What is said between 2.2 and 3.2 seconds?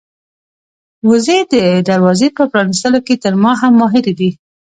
په پرانيستلو کې